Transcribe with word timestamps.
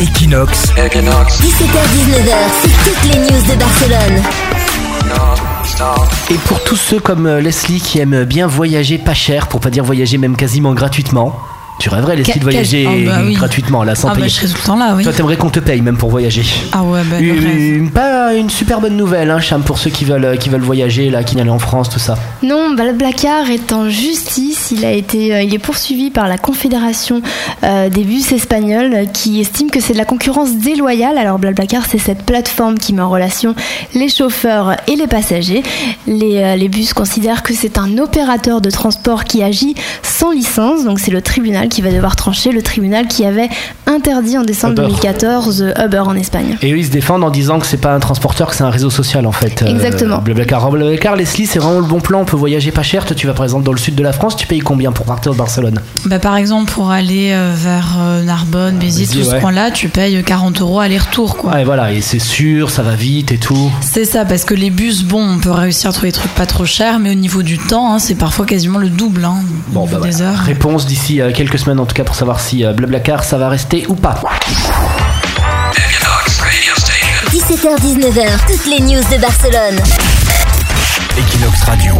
Equinox. 0.00 0.74
17h-19h, 1.40 2.34
c'est 2.60 2.68
toutes 2.84 3.04
les 3.10 3.18
news 3.20 3.42
de 3.42 3.58
Barcelone. 3.58 4.22
Et 6.30 6.34
pour 6.46 6.62
tous 6.64 6.76
ceux 6.76 7.00
comme 7.00 7.26
euh, 7.26 7.40
Leslie 7.40 7.80
qui 7.80 8.00
aiment 8.00 8.24
bien 8.24 8.46
voyager 8.46 8.98
pas 8.98 9.14
cher, 9.14 9.48
pour 9.48 9.60
pas 9.60 9.70
dire 9.70 9.82
voyager 9.82 10.18
même 10.18 10.36
quasiment 10.36 10.74
gratuitement, 10.74 11.38
tu 11.78 11.88
rêverais 11.88 12.16
Leslie 12.16 12.38
de 12.38 12.44
voyager 12.44 12.84
bah 13.06 13.18
oui. 13.24 13.34
gratuitement 13.34 13.82
là 13.82 13.94
sans 13.94 14.08
Ah 14.08 14.12
bah 14.12 14.16
payer. 14.18 14.28
je 14.28 14.34
serais 14.36 14.46
tout 14.48 14.58
le 14.60 14.66
temps 14.66 14.76
là, 14.76 14.94
oui. 14.96 15.02
Toi 15.04 15.12
t'aimerais 15.12 15.36
qu'on 15.36 15.50
te 15.50 15.60
paye 15.60 15.80
même 15.80 15.96
pour 15.96 16.08
voyager. 16.10 16.44
Ah 16.72 16.82
ouais, 16.82 17.00
bah. 17.04 17.18
Une, 17.20 17.90
pas 17.90 18.32
une 18.34 18.48
super 18.50 18.80
bonne 18.80 18.96
nouvelle, 18.96 19.30
hein, 19.30 19.40
Cham, 19.40 19.62
pour 19.62 19.78
ceux 19.78 19.90
qui 19.90 20.04
veulent, 20.04 20.38
qui 20.38 20.48
veulent 20.48 20.60
voyager, 20.62 21.10
là, 21.10 21.24
qui 21.24 21.36
n'allaient 21.36 21.50
en 21.50 21.58
France, 21.58 21.88
tout 21.90 21.98
ça. 21.98 22.16
Non, 22.42 22.74
Blablacar 22.74 23.50
est 23.50 23.72
en 23.72 23.88
justice. 23.88 24.70
Il 24.70 24.84
a 24.84 24.92
été, 24.92 25.34
euh, 25.34 25.42
il 25.42 25.52
est 25.54 25.58
poursuivi 25.58 26.10
par 26.10 26.28
la 26.28 26.38
Confédération 26.38 27.20
euh, 27.64 27.88
des 27.88 28.04
bus 28.04 28.32
espagnols 28.32 28.94
euh, 28.94 29.04
qui 29.06 29.40
estime 29.40 29.70
que 29.70 29.80
c'est 29.80 29.92
de 29.92 29.98
la 29.98 30.04
concurrence 30.04 30.56
déloyale. 30.56 31.18
Alors 31.18 31.38
Blablacar, 31.38 31.84
c'est 31.90 31.98
cette 31.98 32.22
plateforme 32.24 32.78
qui 32.78 32.92
met 32.92 33.02
en 33.02 33.10
relation 33.10 33.54
les 33.94 34.08
chauffeurs 34.08 34.76
et 34.88 34.96
les 34.96 35.06
passagers. 35.06 35.62
Les, 36.06 36.38
euh, 36.42 36.56
les 36.56 36.68
bus 36.68 36.92
considèrent 36.94 37.42
que 37.42 37.52
c'est 37.54 37.78
un 37.78 37.98
opérateur 37.98 38.60
de 38.60 38.70
transport 38.70 39.24
qui 39.24 39.42
agit 39.42 39.74
sans 40.02 40.30
licence. 40.30 40.84
Donc 40.84 41.00
c'est 41.00 41.10
le 41.10 41.20
tribunal 41.22 41.68
qui 41.74 41.82
va 41.82 41.90
devoir 41.90 42.16
trancher. 42.16 42.52
Le 42.52 42.62
tribunal 42.62 43.06
qui 43.08 43.24
avait 43.24 43.48
interdit 43.86 44.38
en 44.38 44.42
décembre 44.42 44.74
Uber. 44.74 44.82
2014 44.88 45.62
euh, 45.62 45.84
Uber 45.84 45.98
en 46.00 46.14
Espagne. 46.14 46.56
Et 46.62 46.72
eux, 46.72 46.78
ils 46.78 46.86
se 46.86 46.90
défendent 46.90 47.24
en 47.24 47.30
disant 47.30 47.58
que 47.58 47.66
c'est 47.66 47.76
pas 47.78 47.92
un 47.94 48.00
transporteur, 48.00 48.48
que 48.50 48.56
c'est 48.56 48.64
un 48.64 48.70
réseau 48.70 48.90
social 48.90 49.26
en 49.26 49.32
fait. 49.32 49.62
euh, 49.62 49.66
Exactement. 49.66 50.18
Blablacar. 50.18 50.60
Alors, 50.60 50.72
Blablacar, 50.72 51.16
Leslie, 51.16 51.46
c'est 51.46 51.58
vraiment 51.58 51.80
le 51.80 51.86
bon 51.86 52.00
plan. 52.00 52.20
On 52.20 52.24
peut 52.24 52.36
voyager 52.36 52.70
pas 52.70 52.82
cher. 52.82 53.04
Toi, 53.04 53.16
tu 53.16 53.26
vas 53.26 53.32
par 53.34 53.44
exemple 53.44 53.64
dans 53.64 53.72
le 53.72 53.78
sud 53.78 53.94
de 53.94 54.02
la 54.02 54.12
France, 54.12 54.36
tu 54.36 54.46
payes 54.46 54.60
combien 54.60 54.92
pour 54.92 55.04
partir 55.06 55.32
de 55.32 55.36
Barcelone? 55.38 55.80
Bah, 56.06 56.18
par 56.18 56.36
exemple, 56.36 56.70
pour 56.72 56.90
aller 56.90 57.30
euh, 57.32 57.52
vers 57.56 57.96
euh, 58.00 58.22
Narbonne, 58.22 58.76
Béziers, 58.78 59.06
Béziers, 59.06 59.22
tout 59.22 59.28
ce 59.30 59.34
ouais. 59.34 59.40
coin-là, 59.40 59.70
tu 59.70 59.88
payes 59.88 60.22
40 60.22 60.60
euros 60.60 60.80
aller-retour, 60.80 61.36
quoi. 61.36 61.52
Ouais, 61.54 61.64
voilà, 61.64 61.92
et 61.92 62.00
c'est 62.00 62.18
sûr, 62.18 62.70
ça 62.70 62.82
va 62.82 62.94
vite 62.94 63.32
et 63.32 63.38
tout. 63.38 63.70
C'est 63.80 64.04
ça, 64.04 64.24
parce 64.24 64.44
que 64.44 64.54
les 64.54 64.70
bus, 64.70 65.04
bon, 65.04 65.22
on 65.36 65.38
peut 65.38 65.50
réussir 65.50 65.90
à 65.90 65.92
trouver 65.92 66.08
des 66.08 66.12
trucs 66.18 66.34
pas 66.34 66.46
trop 66.46 66.64
chers, 66.64 66.98
mais 66.98 67.10
au 67.10 67.14
niveau 67.14 67.42
du 67.42 67.58
temps, 67.58 67.92
hein, 67.94 67.98
c'est 67.98 68.14
parfois 68.14 68.46
quasiment 68.46 68.78
le 68.78 68.88
double, 68.88 69.24
hein, 69.24 69.36
Bon, 69.68 69.86
bah 69.86 69.98
des 70.02 70.10
voilà. 70.12 70.30
heures. 70.30 70.38
Réponse 70.38 70.86
d'ici 70.86 71.20
euh, 71.20 71.30
quelques 71.54 71.64
semaines 71.66 71.78
en 71.80 71.86
tout 71.86 71.94
cas 71.94 72.02
pour 72.02 72.16
savoir 72.16 72.40
si 72.40 72.64
euh, 72.64 72.72
Blablacar 72.72 73.22
ça 73.22 73.38
va 73.38 73.48
rester 73.48 73.86
ou 73.88 73.94
pas. 73.94 74.20
17h-19h, 77.30 78.46
toutes 78.48 78.66
les 78.66 78.80
news 78.80 79.02
de 79.02 79.20
Barcelone. 79.20 79.80
Equinox 81.16 81.62
Radio. 81.62 81.94